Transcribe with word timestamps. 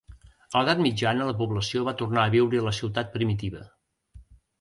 A 0.27 0.61
l'Edat 0.61 0.79
Mitjana 0.85 1.27
la 1.27 1.35
població 1.41 1.83
va 1.89 1.93
tornar 1.99 2.23
a 2.23 2.31
viure 2.37 2.63
a 2.63 2.65
la 2.69 2.73
ciutat 2.79 3.13
primitiva. 3.19 3.63